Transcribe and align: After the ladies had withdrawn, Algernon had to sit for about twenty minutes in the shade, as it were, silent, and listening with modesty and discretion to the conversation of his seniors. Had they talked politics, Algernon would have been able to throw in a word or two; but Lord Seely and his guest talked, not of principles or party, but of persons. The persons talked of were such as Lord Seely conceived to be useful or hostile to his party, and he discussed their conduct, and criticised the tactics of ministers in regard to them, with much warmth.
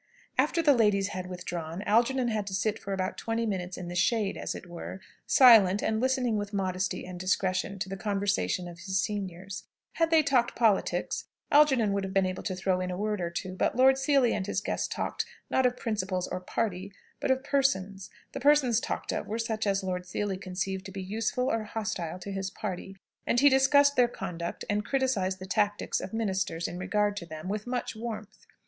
After 0.35 0.63
the 0.63 0.73
ladies 0.73 1.09
had 1.09 1.27
withdrawn, 1.27 1.83
Algernon 1.83 2.29
had 2.29 2.47
to 2.47 2.55
sit 2.55 2.79
for 2.79 2.91
about 2.91 3.19
twenty 3.19 3.45
minutes 3.45 3.77
in 3.77 3.87
the 3.87 3.93
shade, 3.93 4.35
as 4.35 4.55
it 4.55 4.65
were, 4.65 4.99
silent, 5.27 5.83
and 5.83 6.01
listening 6.01 6.37
with 6.37 6.53
modesty 6.55 7.05
and 7.05 7.19
discretion 7.19 7.77
to 7.77 7.87
the 7.87 7.95
conversation 7.95 8.67
of 8.67 8.79
his 8.79 8.99
seniors. 8.99 9.65
Had 9.91 10.09
they 10.09 10.23
talked 10.23 10.55
politics, 10.55 11.25
Algernon 11.51 11.93
would 11.93 12.03
have 12.03 12.15
been 12.15 12.25
able 12.25 12.41
to 12.41 12.55
throw 12.55 12.81
in 12.81 12.89
a 12.89 12.97
word 12.97 13.21
or 13.21 13.29
two; 13.29 13.53
but 13.53 13.75
Lord 13.75 13.95
Seely 13.95 14.33
and 14.33 14.47
his 14.47 14.59
guest 14.59 14.91
talked, 14.91 15.23
not 15.51 15.67
of 15.67 15.77
principles 15.77 16.27
or 16.27 16.39
party, 16.39 16.91
but 17.19 17.29
of 17.29 17.43
persons. 17.43 18.09
The 18.31 18.39
persons 18.39 18.79
talked 18.79 19.11
of 19.13 19.27
were 19.27 19.37
such 19.37 19.67
as 19.67 19.83
Lord 19.83 20.07
Seely 20.07 20.37
conceived 20.37 20.83
to 20.87 20.91
be 20.91 21.03
useful 21.03 21.47
or 21.51 21.63
hostile 21.65 22.17
to 22.17 22.31
his 22.31 22.49
party, 22.49 22.97
and 23.27 23.39
he 23.39 23.49
discussed 23.49 23.95
their 23.95 24.07
conduct, 24.07 24.65
and 24.67 24.83
criticised 24.83 25.37
the 25.37 25.45
tactics 25.45 26.01
of 26.01 26.11
ministers 26.11 26.67
in 26.67 26.79
regard 26.79 27.15
to 27.17 27.27
them, 27.27 27.47
with 27.47 27.67
much 27.67 27.95
warmth. 27.95 28.47